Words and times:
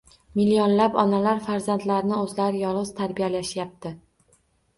Millionlab 0.37 0.95
onalar 1.01 1.41
farzandlarini 1.47 2.17
o‘zlari 2.23 2.63
yolg‘iz 2.65 2.93
tarbiyalashyapti. 3.01 3.95